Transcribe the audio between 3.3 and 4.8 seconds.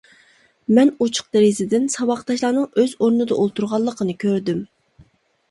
ئولتۇرغانلىقىنى كۆردۈم.